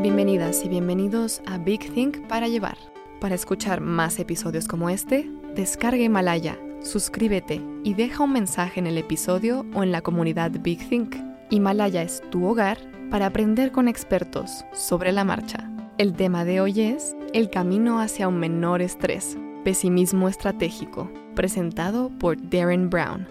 Bienvenidas 0.00 0.64
y 0.64 0.68
bienvenidos 0.68 1.42
a 1.44 1.58
Big 1.58 1.92
Think 1.92 2.28
para 2.28 2.46
llevar. 2.46 2.78
Para 3.20 3.34
escuchar 3.34 3.80
más 3.80 4.20
episodios 4.20 4.68
como 4.68 4.90
este, 4.90 5.28
descarga 5.56 6.00
Himalaya, 6.00 6.56
suscríbete 6.82 7.60
y 7.82 7.94
deja 7.94 8.22
un 8.22 8.32
mensaje 8.32 8.78
en 8.78 8.86
el 8.86 8.96
episodio 8.96 9.66
o 9.74 9.82
en 9.82 9.90
la 9.90 10.00
comunidad 10.00 10.52
Big 10.52 10.88
Think. 10.88 11.16
Himalaya 11.50 12.02
es 12.02 12.22
tu 12.30 12.46
hogar 12.46 12.78
para 13.10 13.26
aprender 13.26 13.72
con 13.72 13.88
expertos 13.88 14.64
sobre 14.72 15.10
la 15.10 15.24
marcha. 15.24 15.68
El 15.98 16.14
tema 16.14 16.44
de 16.44 16.60
hoy 16.60 16.80
es 16.80 17.16
El 17.32 17.50
camino 17.50 17.98
hacia 17.98 18.28
un 18.28 18.38
menor 18.38 18.82
estrés, 18.82 19.36
pesimismo 19.64 20.28
estratégico, 20.28 21.10
presentado 21.34 22.12
por 22.20 22.36
Darren 22.50 22.88
Brown. 22.88 23.26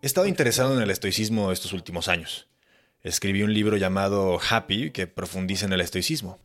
He 0.00 0.06
estado 0.06 0.26
interesado 0.26 0.74
en 0.74 0.82
el 0.82 0.90
estoicismo 0.90 1.52
estos 1.52 1.74
últimos 1.74 2.08
años. 2.08 2.48
Escribí 3.02 3.42
un 3.42 3.52
libro 3.52 3.76
llamado 3.76 4.40
Happy 4.48 4.92
que 4.92 5.06
profundiza 5.06 5.66
en 5.66 5.74
el 5.74 5.82
estoicismo. 5.82 6.38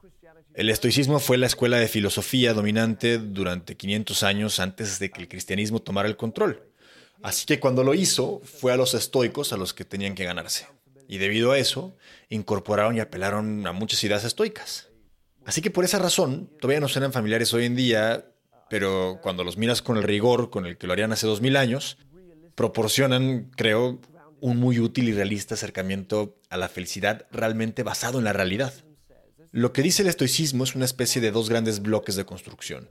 El 0.53 0.69
estoicismo 0.69 1.19
fue 1.19 1.38
la 1.38 1.45
escuela 1.45 1.77
de 1.77 1.88
filosofía 1.88 2.53
dominante 2.53 3.17
durante 3.17 3.77
500 3.77 4.23
años 4.23 4.59
antes 4.59 5.00
de 5.00 5.09
que 5.09 5.22
el 5.22 5.30
cristianismo 5.30 5.80
tomara 5.80 6.09
el 6.09 6.17
control. 6.17 6.61
Así 7.23 7.45
que 7.45 7.61
cuando 7.61 7.86
lo 7.86 7.94
hizo, 7.94 8.42
fue 8.44 8.73
a 8.73 8.77
los 8.77 8.94
estoicos 8.94 9.53
a 9.53 9.58
los 9.58 9.73
que 9.73 9.86
tenían 9.86 10.16
que 10.16 10.25
ganarse. 10.25 10.67
Y 11.08 11.17
debido 11.17 11.53
a 11.53 11.58
eso, 11.58 11.95
incorporaron 12.27 12.97
y 12.97 12.99
apelaron 12.99 13.66
a 13.67 13.72
muchas 13.72 14.03
ideas 14.03 14.25
estoicas. 14.25 14.89
Así 15.45 15.61
que 15.61 15.72
por 15.72 15.86
esa 15.86 15.97
razón, 15.97 16.49
todavía 16.59 16.81
no 16.81 16.89
suenan 16.89 17.14
familiares 17.14 17.53
hoy 17.53 17.64
en 17.64 17.77
día 17.77 18.25
pero 18.70 19.20
cuando 19.22 19.44
los 19.44 19.58
miras 19.58 19.82
con 19.82 19.98
el 19.98 20.04
rigor 20.04 20.50
con 20.50 20.66
el 20.66 20.78
que 20.78 20.88
lo 20.88 20.94
harían 20.94 21.12
hace 21.12 21.28
dos 21.28 21.42
mil 21.42 21.56
años, 21.56 21.98
proporcionan, 22.56 23.52
creo, 23.56 24.00
un 24.40 24.58
muy 24.58 24.80
útil 24.80 25.10
y 25.10 25.14
realista 25.14 25.56
acercamiento 25.56 26.38
a 26.50 26.58
la 26.58 26.70
felicidad 26.70 27.28
realmente 27.32 27.84
basado 27.84 28.20
en 28.20 28.26
la 28.26 28.34
realidad. 28.34 28.73
Lo 29.52 29.73
que 29.73 29.82
dice 29.82 30.02
el 30.02 30.10
estoicismo 30.10 30.64
es 30.64 30.76
una 30.76 30.86
especie 30.86 31.22
de 31.22 31.32
dos 31.32 31.50
grandes 31.50 31.82
bloques 31.82 32.16
de 32.16 32.26
construcción. 32.26 32.90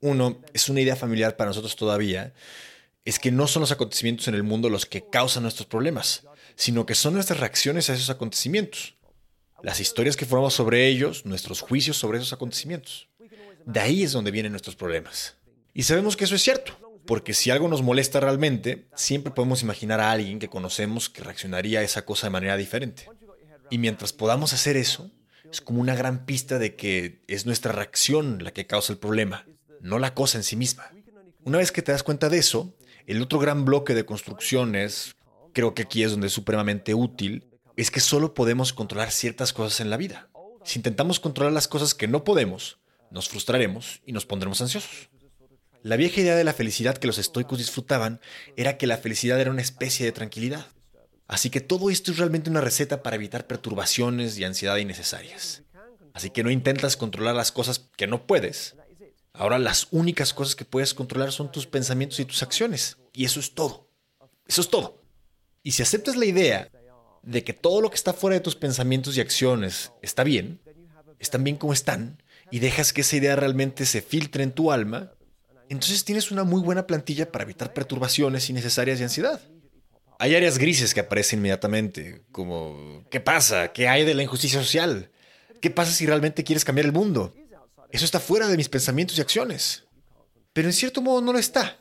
Uno, 0.00 0.40
es 0.52 0.68
una 0.68 0.80
idea 0.80 0.96
familiar 0.96 1.36
para 1.36 1.50
nosotros 1.50 1.76
todavía, 1.76 2.34
es 3.04 3.18
que 3.18 3.30
no 3.30 3.46
son 3.46 3.60
los 3.60 3.72
acontecimientos 3.72 4.28
en 4.28 4.34
el 4.34 4.42
mundo 4.42 4.68
los 4.68 4.86
que 4.86 5.08
causan 5.08 5.44
nuestros 5.44 5.66
problemas, 5.66 6.24
sino 6.56 6.86
que 6.86 6.94
son 6.94 7.14
nuestras 7.14 7.40
reacciones 7.40 7.88
a 7.88 7.94
esos 7.94 8.10
acontecimientos, 8.10 8.96
las 9.62 9.80
historias 9.80 10.16
que 10.16 10.26
formamos 10.26 10.54
sobre 10.54 10.88
ellos, 10.88 11.24
nuestros 11.24 11.60
juicios 11.60 11.96
sobre 11.96 12.18
esos 12.18 12.32
acontecimientos. 12.32 13.08
De 13.66 13.80
ahí 13.80 14.02
es 14.02 14.12
donde 14.12 14.30
vienen 14.30 14.52
nuestros 14.52 14.76
problemas. 14.76 15.36
Y 15.74 15.84
sabemos 15.84 16.16
que 16.16 16.24
eso 16.24 16.34
es 16.34 16.42
cierto, 16.42 16.76
porque 17.06 17.34
si 17.34 17.50
algo 17.50 17.68
nos 17.68 17.82
molesta 17.82 18.20
realmente, 18.20 18.88
siempre 18.94 19.32
podemos 19.32 19.62
imaginar 19.62 20.00
a 20.00 20.10
alguien 20.10 20.38
que 20.38 20.48
conocemos 20.48 21.08
que 21.08 21.22
reaccionaría 21.22 21.80
a 21.80 21.82
esa 21.82 22.04
cosa 22.04 22.26
de 22.26 22.32
manera 22.32 22.56
diferente. 22.56 23.08
Y 23.70 23.78
mientras 23.78 24.12
podamos 24.12 24.52
hacer 24.52 24.76
eso, 24.76 25.10
es 25.50 25.60
como 25.60 25.80
una 25.80 25.94
gran 25.94 26.24
pista 26.26 26.58
de 26.58 26.76
que 26.76 27.22
es 27.26 27.46
nuestra 27.46 27.72
reacción 27.72 28.42
la 28.42 28.52
que 28.52 28.66
causa 28.66 28.92
el 28.92 28.98
problema, 28.98 29.46
no 29.80 29.98
la 29.98 30.14
cosa 30.14 30.38
en 30.38 30.44
sí 30.44 30.56
misma. 30.56 30.90
Una 31.44 31.58
vez 31.58 31.72
que 31.72 31.82
te 31.82 31.92
das 31.92 32.02
cuenta 32.02 32.28
de 32.28 32.38
eso, 32.38 32.74
el 33.06 33.20
otro 33.20 33.38
gran 33.38 33.64
bloque 33.64 33.94
de 33.94 34.06
construcciones, 34.06 35.16
creo 35.52 35.74
que 35.74 35.82
aquí 35.82 36.02
es 36.02 36.10
donde 36.10 36.28
es 36.28 36.32
supremamente 36.32 36.94
útil, 36.94 37.48
es 37.76 37.90
que 37.90 38.00
solo 38.00 38.34
podemos 38.34 38.72
controlar 38.72 39.10
ciertas 39.10 39.52
cosas 39.52 39.80
en 39.80 39.90
la 39.90 39.96
vida. 39.96 40.28
Si 40.64 40.78
intentamos 40.78 41.18
controlar 41.18 41.52
las 41.52 41.68
cosas 41.68 41.94
que 41.94 42.06
no 42.08 42.24
podemos, 42.24 42.78
nos 43.12 43.28
frustraremos 43.28 44.00
y 44.06 44.12
nos 44.12 44.26
pondremos 44.26 44.60
ansiosos. 44.60 45.10
La 45.82 45.96
vieja 45.96 46.20
idea 46.20 46.36
de 46.36 46.44
la 46.44 46.52
felicidad 46.52 46.96
que 46.96 47.06
los 47.06 47.18
estoicos 47.18 47.58
disfrutaban 47.58 48.20
era 48.56 48.78
que 48.78 48.86
la 48.86 48.98
felicidad 48.98 49.40
era 49.40 49.50
una 49.50 49.62
especie 49.62 50.06
de 50.06 50.12
tranquilidad. 50.12 50.66
Así 51.26 51.50
que 51.50 51.60
todo 51.60 51.90
esto 51.90 52.12
es 52.12 52.18
realmente 52.18 52.50
una 52.50 52.60
receta 52.60 53.02
para 53.02 53.16
evitar 53.16 53.46
perturbaciones 53.46 54.38
y 54.38 54.44
ansiedad 54.44 54.76
innecesarias. 54.76 55.62
Así 56.14 56.30
que 56.30 56.42
no 56.42 56.50
intentas 56.50 56.96
controlar 56.96 57.34
las 57.34 57.52
cosas 57.52 57.90
que 57.96 58.06
no 58.06 58.26
puedes. 58.26 58.76
Ahora 59.32 59.58
las 59.58 59.88
únicas 59.90 60.34
cosas 60.34 60.54
que 60.54 60.64
puedes 60.64 60.94
controlar 60.94 61.32
son 61.32 61.50
tus 61.50 61.66
pensamientos 61.66 62.20
y 62.20 62.26
tus 62.26 62.42
acciones. 62.42 62.98
Y 63.12 63.24
eso 63.24 63.40
es 63.40 63.54
todo. 63.54 63.88
Eso 64.46 64.60
es 64.60 64.68
todo. 64.68 65.02
Y 65.62 65.72
si 65.72 65.82
aceptas 65.82 66.16
la 66.16 66.26
idea 66.26 66.68
de 67.22 67.44
que 67.44 67.52
todo 67.52 67.80
lo 67.80 67.90
que 67.90 67.96
está 67.96 68.12
fuera 68.12 68.34
de 68.34 68.40
tus 68.40 68.56
pensamientos 68.56 69.16
y 69.16 69.20
acciones 69.20 69.92
está 70.02 70.24
bien, 70.24 70.60
están 71.18 71.44
bien 71.44 71.56
como 71.56 71.72
están, 71.72 72.22
y 72.52 72.60
dejas 72.60 72.92
que 72.92 73.00
esa 73.00 73.16
idea 73.16 73.34
realmente 73.34 73.86
se 73.86 74.02
filtre 74.02 74.44
en 74.44 74.52
tu 74.52 74.70
alma, 74.70 75.14
entonces 75.70 76.04
tienes 76.04 76.30
una 76.30 76.44
muy 76.44 76.60
buena 76.60 76.86
plantilla 76.86 77.32
para 77.32 77.44
evitar 77.44 77.72
perturbaciones 77.72 78.50
innecesarias 78.50 79.00
y 79.00 79.04
ansiedad. 79.04 79.40
Hay 80.18 80.36
áreas 80.36 80.58
grises 80.58 80.92
que 80.92 81.00
aparecen 81.00 81.38
inmediatamente, 81.38 82.22
como 82.30 83.04
¿qué 83.10 83.20
pasa? 83.20 83.72
¿Qué 83.72 83.88
hay 83.88 84.04
de 84.04 84.12
la 84.12 84.22
injusticia 84.22 84.60
social? 84.60 85.10
¿Qué 85.62 85.70
pasa 85.70 85.92
si 85.92 86.04
realmente 86.04 86.44
quieres 86.44 86.64
cambiar 86.64 86.84
el 86.84 86.92
mundo? 86.92 87.34
Eso 87.90 88.04
está 88.04 88.20
fuera 88.20 88.46
de 88.46 88.58
mis 88.58 88.68
pensamientos 88.68 89.16
y 89.16 89.22
acciones. 89.22 89.84
Pero 90.52 90.68
en 90.68 90.74
cierto 90.74 91.00
modo 91.00 91.22
no 91.22 91.32
lo 91.32 91.38
está. 91.38 91.78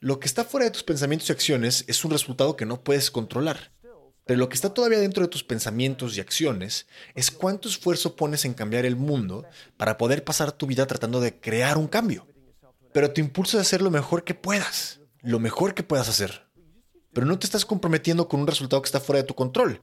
Lo 0.00 0.20
que 0.20 0.26
está 0.26 0.42
fuera 0.44 0.64
de 0.64 0.70
tus 0.70 0.84
pensamientos 0.84 1.28
y 1.28 1.32
acciones 1.32 1.84
es 1.86 2.02
un 2.04 2.12
resultado 2.12 2.56
que 2.56 2.64
no 2.64 2.82
puedes 2.82 3.10
controlar. 3.10 3.72
Pero 4.28 4.40
lo 4.40 4.50
que 4.50 4.56
está 4.56 4.74
todavía 4.74 4.98
dentro 4.98 5.22
de 5.22 5.30
tus 5.30 5.42
pensamientos 5.42 6.14
y 6.14 6.20
acciones 6.20 6.86
es 7.14 7.30
cuánto 7.30 7.66
esfuerzo 7.66 8.14
pones 8.14 8.44
en 8.44 8.52
cambiar 8.52 8.84
el 8.84 8.94
mundo 8.94 9.46
para 9.78 9.96
poder 9.96 10.22
pasar 10.22 10.52
tu 10.52 10.66
vida 10.66 10.86
tratando 10.86 11.22
de 11.22 11.40
crear 11.40 11.78
un 11.78 11.88
cambio. 11.88 12.26
Pero 12.92 13.10
tu 13.10 13.22
impulso 13.22 13.56
de 13.56 13.62
hacer 13.62 13.80
lo 13.80 13.90
mejor 13.90 14.24
que 14.24 14.34
puedas, 14.34 15.00
lo 15.22 15.38
mejor 15.38 15.72
que 15.72 15.82
puedas 15.82 16.10
hacer. 16.10 16.46
Pero 17.14 17.26
no 17.26 17.38
te 17.38 17.46
estás 17.46 17.64
comprometiendo 17.64 18.28
con 18.28 18.40
un 18.40 18.46
resultado 18.46 18.82
que 18.82 18.88
está 18.88 19.00
fuera 19.00 19.22
de 19.22 19.26
tu 19.26 19.34
control. 19.34 19.80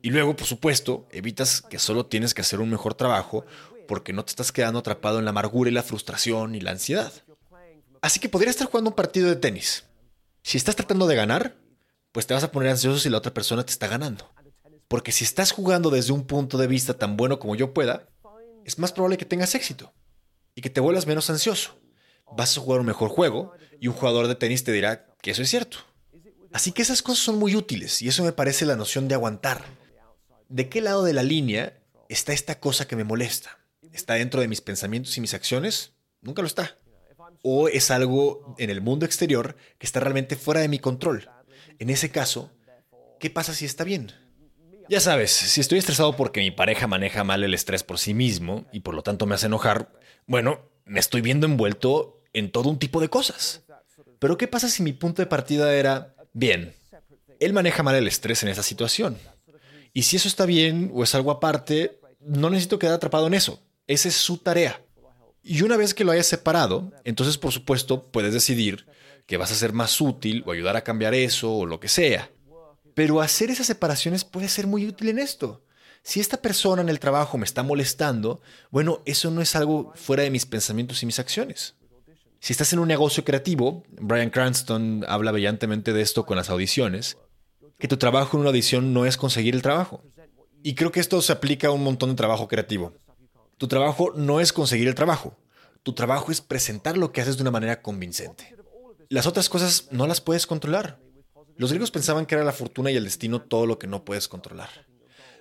Y 0.00 0.08
luego, 0.08 0.34
por 0.36 0.46
supuesto, 0.46 1.06
evitas 1.10 1.60
que 1.60 1.78
solo 1.78 2.06
tienes 2.06 2.32
que 2.32 2.40
hacer 2.40 2.60
un 2.60 2.70
mejor 2.70 2.94
trabajo 2.94 3.44
porque 3.86 4.14
no 4.14 4.24
te 4.24 4.30
estás 4.30 4.52
quedando 4.52 4.78
atrapado 4.78 5.18
en 5.18 5.26
la 5.26 5.32
amargura 5.32 5.68
y 5.68 5.74
la 5.74 5.82
frustración 5.82 6.54
y 6.54 6.62
la 6.62 6.70
ansiedad. 6.70 7.12
Así 8.00 8.20
que 8.20 8.30
podrías 8.30 8.56
estar 8.56 8.68
jugando 8.68 8.88
un 8.88 8.96
partido 8.96 9.28
de 9.28 9.36
tenis. 9.36 9.84
Si 10.42 10.56
estás 10.56 10.76
tratando 10.76 11.06
de 11.06 11.14
ganar, 11.14 11.61
pues 12.12 12.26
te 12.26 12.34
vas 12.34 12.44
a 12.44 12.52
poner 12.52 12.68
ansioso 12.68 12.98
si 12.98 13.08
la 13.08 13.18
otra 13.18 13.34
persona 13.34 13.64
te 13.64 13.72
está 13.72 13.88
ganando. 13.88 14.30
Porque 14.86 15.12
si 15.12 15.24
estás 15.24 15.52
jugando 15.52 15.90
desde 15.90 16.12
un 16.12 16.26
punto 16.26 16.58
de 16.58 16.66
vista 16.66 16.94
tan 16.94 17.16
bueno 17.16 17.38
como 17.38 17.56
yo 17.56 17.72
pueda, 17.72 18.08
es 18.64 18.78
más 18.78 18.92
probable 18.92 19.16
que 19.16 19.24
tengas 19.24 19.54
éxito 19.54 19.92
y 20.54 20.60
que 20.60 20.70
te 20.70 20.80
vuelvas 20.80 21.06
menos 21.06 21.30
ansioso. 21.30 21.78
Vas 22.36 22.56
a 22.56 22.60
jugar 22.60 22.80
un 22.80 22.86
mejor 22.86 23.08
juego 23.08 23.54
y 23.80 23.88
un 23.88 23.94
jugador 23.94 24.28
de 24.28 24.34
tenis 24.34 24.62
te 24.62 24.72
dirá 24.72 25.06
que 25.22 25.30
eso 25.30 25.42
es 25.42 25.48
cierto. 25.48 25.78
Así 26.52 26.72
que 26.72 26.82
esas 26.82 27.00
cosas 27.00 27.24
son 27.24 27.38
muy 27.38 27.56
útiles 27.56 28.02
y 28.02 28.08
eso 28.08 28.22
me 28.22 28.32
parece 28.32 28.66
la 28.66 28.76
noción 28.76 29.08
de 29.08 29.14
aguantar. 29.14 29.64
¿De 30.50 30.68
qué 30.68 30.82
lado 30.82 31.02
de 31.02 31.14
la 31.14 31.22
línea 31.22 31.82
está 32.10 32.34
esta 32.34 32.60
cosa 32.60 32.86
que 32.86 32.96
me 32.96 33.04
molesta? 33.04 33.58
¿Está 33.90 34.14
dentro 34.14 34.42
de 34.42 34.48
mis 34.48 34.60
pensamientos 34.60 35.16
y 35.16 35.22
mis 35.22 35.32
acciones? 35.32 35.94
Nunca 36.20 36.42
lo 36.42 36.48
está. 36.48 36.76
O 37.42 37.68
es 37.68 37.90
algo 37.90 38.54
en 38.58 38.68
el 38.68 38.82
mundo 38.82 39.06
exterior 39.06 39.56
que 39.78 39.86
está 39.86 40.00
realmente 40.00 40.36
fuera 40.36 40.60
de 40.60 40.68
mi 40.68 40.78
control 40.78 41.30
en 41.78 41.90
ese 41.90 42.10
caso, 42.10 42.50
¿qué 43.18 43.30
pasa 43.30 43.54
si 43.54 43.64
está 43.64 43.84
bien? 43.84 44.12
Ya 44.88 45.00
sabes, 45.00 45.30
si 45.30 45.60
estoy 45.60 45.78
estresado 45.78 46.16
porque 46.16 46.40
mi 46.40 46.50
pareja 46.50 46.86
maneja 46.86 47.24
mal 47.24 47.44
el 47.44 47.54
estrés 47.54 47.82
por 47.82 47.98
sí 47.98 48.14
mismo 48.14 48.66
y 48.72 48.80
por 48.80 48.94
lo 48.94 49.02
tanto 49.02 49.26
me 49.26 49.34
hace 49.34 49.46
enojar, 49.46 49.92
bueno, 50.26 50.60
me 50.84 51.00
estoy 51.00 51.20
viendo 51.20 51.46
envuelto 51.46 52.20
en 52.32 52.50
todo 52.50 52.68
un 52.68 52.78
tipo 52.78 53.00
de 53.00 53.08
cosas. 53.08 53.62
Pero 54.18 54.36
¿qué 54.36 54.48
pasa 54.48 54.68
si 54.68 54.82
mi 54.82 54.92
punto 54.92 55.22
de 55.22 55.26
partida 55.26 55.74
era, 55.74 56.14
bien, 56.32 56.74
él 57.40 57.52
maneja 57.52 57.82
mal 57.82 57.94
el 57.94 58.06
estrés 58.06 58.42
en 58.42 58.48
esa 58.48 58.62
situación? 58.62 59.18
Y 59.92 60.02
si 60.02 60.16
eso 60.16 60.28
está 60.28 60.46
bien 60.46 60.90
o 60.94 61.02
es 61.02 61.14
algo 61.14 61.30
aparte, 61.30 62.00
no 62.20 62.50
necesito 62.50 62.78
quedar 62.78 62.94
atrapado 62.94 63.26
en 63.26 63.34
eso. 63.34 63.62
Esa 63.86 64.08
es 64.08 64.14
su 64.14 64.38
tarea. 64.38 64.80
Y 65.42 65.62
una 65.62 65.76
vez 65.76 65.92
que 65.92 66.04
lo 66.04 66.12
hayas 66.12 66.26
separado, 66.26 66.92
entonces 67.04 67.36
por 67.36 67.52
supuesto 67.52 68.10
puedes 68.10 68.32
decidir 68.32 68.86
que 69.26 69.36
vas 69.36 69.52
a 69.52 69.56
ser 69.56 69.72
más 69.72 70.00
útil 70.00 70.42
o 70.46 70.52
ayudar 70.52 70.76
a 70.76 70.84
cambiar 70.84 71.14
eso 71.14 71.52
o 71.52 71.66
lo 71.66 71.80
que 71.80 71.88
sea. 71.88 72.30
Pero 72.94 73.20
hacer 73.20 73.50
esas 73.50 73.66
separaciones 73.66 74.24
puede 74.24 74.48
ser 74.48 74.66
muy 74.66 74.86
útil 74.86 75.08
en 75.08 75.18
esto. 75.18 75.64
Si 76.02 76.20
esta 76.20 76.42
persona 76.42 76.82
en 76.82 76.88
el 76.88 76.98
trabajo 76.98 77.38
me 77.38 77.44
está 77.44 77.62
molestando, 77.62 78.40
bueno, 78.70 79.02
eso 79.06 79.30
no 79.30 79.40
es 79.40 79.54
algo 79.54 79.92
fuera 79.94 80.24
de 80.24 80.30
mis 80.30 80.46
pensamientos 80.46 81.02
y 81.02 81.06
mis 81.06 81.18
acciones. 81.18 81.76
Si 82.40 82.52
estás 82.52 82.72
en 82.72 82.80
un 82.80 82.88
negocio 82.88 83.24
creativo, 83.24 83.84
Brian 84.00 84.30
Cranston 84.30 85.04
habla 85.06 85.30
brillantemente 85.30 85.92
de 85.92 86.02
esto 86.02 86.26
con 86.26 86.36
las 86.36 86.50
audiciones, 86.50 87.16
que 87.78 87.86
tu 87.86 87.98
trabajo 87.98 88.36
en 88.36 88.40
una 88.40 88.50
audición 88.50 88.92
no 88.92 89.06
es 89.06 89.16
conseguir 89.16 89.54
el 89.54 89.62
trabajo. 89.62 90.02
Y 90.64 90.74
creo 90.74 90.90
que 90.90 91.00
esto 91.00 91.22
se 91.22 91.32
aplica 91.32 91.68
a 91.68 91.72
un 91.72 91.84
montón 91.84 92.10
de 92.10 92.16
trabajo 92.16 92.48
creativo. 92.48 92.94
Tu 93.58 93.68
trabajo 93.68 94.12
no 94.16 94.40
es 94.40 94.52
conseguir 94.52 94.88
el 94.88 94.96
trabajo. 94.96 95.38
Tu 95.84 95.92
trabajo 95.92 96.32
es 96.32 96.40
presentar 96.40 96.96
lo 96.96 97.12
que 97.12 97.20
haces 97.20 97.36
de 97.36 97.42
una 97.42 97.52
manera 97.52 97.80
convincente. 97.80 98.56
Las 99.12 99.26
otras 99.26 99.50
cosas 99.50 99.88
no 99.90 100.06
las 100.06 100.22
puedes 100.22 100.46
controlar. 100.46 100.98
Los 101.58 101.68
griegos 101.68 101.90
pensaban 101.90 102.24
que 102.24 102.34
era 102.34 102.44
la 102.44 102.52
fortuna 102.54 102.90
y 102.90 102.96
el 102.96 103.04
destino 103.04 103.42
todo 103.42 103.66
lo 103.66 103.78
que 103.78 103.86
no 103.86 104.06
puedes 104.06 104.26
controlar. 104.26 104.70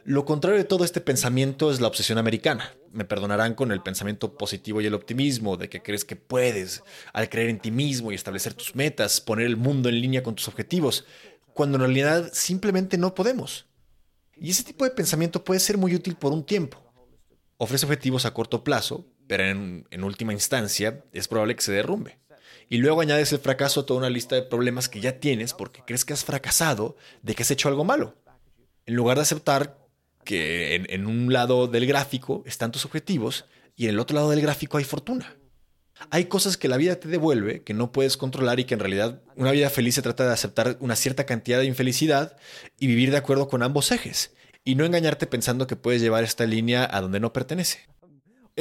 Lo 0.03 0.25
contrario 0.25 0.57
de 0.57 0.65
todo 0.65 0.83
este 0.83 0.99
pensamiento 0.99 1.71
es 1.71 1.79
la 1.79 1.87
obsesión 1.87 2.17
americana. 2.17 2.75
Me 2.91 3.05
perdonarán 3.05 3.55
con 3.55 3.71
el 3.71 3.81
pensamiento 3.81 4.35
positivo 4.35 4.81
y 4.81 4.87
el 4.87 4.93
optimismo, 4.93 5.55
de 5.55 5.69
que 5.69 5.81
crees 5.81 6.03
que 6.03 6.17
puedes, 6.17 6.83
al 7.13 7.29
creer 7.29 7.47
en 7.47 7.61
ti 7.61 7.71
mismo 7.71 8.11
y 8.11 8.15
establecer 8.15 8.55
tus 8.55 8.75
metas, 8.75 9.21
poner 9.21 9.45
el 9.45 9.55
mundo 9.55 9.87
en 9.87 10.01
línea 10.01 10.21
con 10.21 10.35
tus 10.35 10.49
objetivos, 10.49 11.05
cuando 11.53 11.77
en 11.77 11.83
realidad 11.83 12.29
simplemente 12.33 12.97
no 12.97 13.15
podemos. 13.15 13.67
Y 14.35 14.49
ese 14.49 14.65
tipo 14.65 14.83
de 14.83 14.91
pensamiento 14.91 15.45
puede 15.45 15.61
ser 15.61 15.77
muy 15.77 15.95
útil 15.95 16.17
por 16.17 16.33
un 16.33 16.45
tiempo. 16.45 16.77
Ofrece 17.55 17.85
objetivos 17.85 18.25
a 18.25 18.33
corto 18.33 18.65
plazo, 18.65 19.05
pero 19.27 19.45
en, 19.45 20.03
última 20.03 20.33
instancia 20.33 21.05
es 21.13 21.29
probable 21.29 21.55
que 21.55 21.61
se 21.61 21.71
derrumbe. 21.71 22.20
Y 22.71 22.77
luego 22.77 23.01
añades 23.01 23.33
el 23.33 23.39
fracaso 23.39 23.81
a 23.81 23.85
toda 23.85 23.99
una 23.99 24.09
lista 24.09 24.35
de 24.35 24.43
problemas 24.43 24.87
que 24.87 25.01
ya 25.01 25.19
tienes 25.19 25.53
porque 25.53 25.83
crees 25.85 26.05
que 26.05 26.13
has 26.13 26.23
fracasado, 26.23 26.95
de 27.21 27.35
que 27.35 27.43
has 27.43 27.51
hecho 27.51 27.67
algo 27.67 27.83
malo. 27.83 28.15
En 28.85 28.95
lugar 28.95 29.17
de 29.17 29.23
aceptar 29.23 29.77
que 30.23 30.75
en, 30.75 31.05
un 31.05 31.33
lado 31.33 31.67
del 31.67 31.85
gráfico 31.85 32.43
están 32.45 32.71
tus 32.71 32.85
objetivos 32.85 33.43
y 33.75 33.83
en 33.83 33.89
el 33.89 33.99
otro 33.99 34.15
lado 34.15 34.29
del 34.29 34.39
gráfico 34.39 34.77
hay 34.77 34.85
fortuna. 34.85 35.35
Hay 36.11 36.25
cosas 36.25 36.55
que 36.55 36.69
la 36.69 36.77
vida 36.77 36.95
te 36.95 37.09
devuelve 37.09 37.61
que 37.61 37.73
no 37.73 37.91
puedes 37.91 38.15
controlar 38.15 38.61
y 38.61 38.63
que 38.63 38.75
en 38.75 38.79
realidad 38.79 39.21
una 39.35 39.51
vida 39.51 39.69
feliz 39.69 39.95
se 39.95 40.01
trata 40.01 40.25
de 40.25 40.31
aceptar 40.31 40.77
una 40.79 40.95
cierta 40.95 41.25
cantidad 41.25 41.59
de 41.59 41.65
infelicidad 41.65 42.37
y 42.79 42.87
vivir 42.87 43.11
de 43.11 43.17
acuerdo 43.17 43.49
con 43.49 43.63
ambos 43.63 43.91
ejes 43.91 44.31
y 44.63 44.75
no 44.75 44.85
engañarte 44.85 45.27
pensando 45.27 45.67
que 45.67 45.75
puedes 45.75 46.01
llevar 46.01 46.23
esta 46.23 46.45
línea 46.45 46.87
a 46.89 47.01
donde 47.01 47.19
no 47.19 47.33
pertenece. 47.33 47.90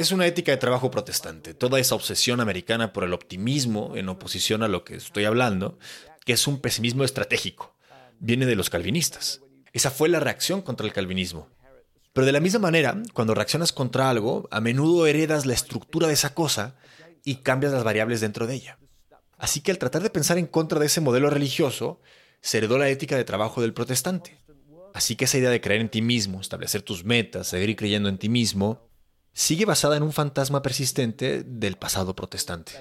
Es 0.01 0.11
una 0.11 0.25
ética 0.25 0.51
de 0.51 0.57
trabajo 0.57 0.89
protestante, 0.89 1.53
toda 1.53 1.79
esa 1.79 1.93
obsesión 1.93 2.39
americana 2.39 2.91
por 2.91 3.03
el 3.03 3.13
optimismo 3.13 3.95
en 3.95 4.09
oposición 4.09 4.63
a 4.63 4.67
lo 4.67 4.83
que 4.83 4.95
estoy 4.95 5.25
hablando, 5.25 5.77
que 6.25 6.33
es 6.33 6.47
un 6.47 6.59
pesimismo 6.59 7.03
estratégico, 7.03 7.75
viene 8.17 8.47
de 8.47 8.55
los 8.55 8.71
calvinistas. 8.71 9.41
Esa 9.73 9.91
fue 9.91 10.09
la 10.09 10.19
reacción 10.19 10.63
contra 10.63 10.87
el 10.87 10.91
calvinismo. 10.91 11.49
Pero 12.13 12.25
de 12.25 12.31
la 12.31 12.39
misma 12.39 12.61
manera, 12.61 12.99
cuando 13.13 13.35
reaccionas 13.35 13.73
contra 13.73 14.09
algo, 14.09 14.47
a 14.49 14.59
menudo 14.59 15.05
heredas 15.05 15.45
la 15.45 15.53
estructura 15.53 16.07
de 16.07 16.13
esa 16.15 16.33
cosa 16.33 16.75
y 17.23 17.35
cambias 17.35 17.71
las 17.71 17.83
variables 17.83 18.21
dentro 18.21 18.47
de 18.47 18.55
ella. 18.55 18.79
Así 19.37 19.61
que 19.61 19.69
al 19.69 19.77
tratar 19.77 20.01
de 20.01 20.09
pensar 20.09 20.39
en 20.39 20.47
contra 20.47 20.79
de 20.79 20.87
ese 20.87 20.99
modelo 20.99 21.29
religioso, 21.29 22.01
se 22.41 22.57
heredó 22.57 22.79
la 22.79 22.89
ética 22.89 23.17
de 23.17 23.23
trabajo 23.23 23.61
del 23.61 23.75
protestante. 23.75 24.39
Así 24.95 25.15
que 25.15 25.25
esa 25.25 25.37
idea 25.37 25.51
de 25.51 25.61
creer 25.61 25.81
en 25.81 25.89
ti 25.89 26.01
mismo, 26.01 26.41
establecer 26.41 26.81
tus 26.81 27.05
metas, 27.05 27.49
seguir 27.49 27.75
creyendo 27.75 28.09
en 28.09 28.17
ti 28.17 28.29
mismo, 28.29 28.89
sigue 29.33 29.65
basada 29.65 29.97
en 29.97 30.03
un 30.03 30.11
fantasma 30.11 30.61
persistente 30.61 31.43
del 31.43 31.75
pasado 31.77 32.15
protestante. 32.15 32.73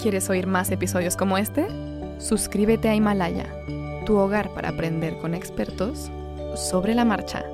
¿Quieres 0.00 0.30
oír 0.30 0.46
más 0.46 0.70
episodios 0.70 1.16
como 1.16 1.36
este? 1.36 1.66
Suscríbete 2.18 2.88
a 2.88 2.94
Himalaya, 2.94 3.46
tu 4.06 4.16
hogar 4.16 4.52
para 4.54 4.70
aprender 4.70 5.18
con 5.18 5.34
expertos 5.34 6.10
sobre 6.56 6.94
la 6.94 7.04
marcha. 7.04 7.44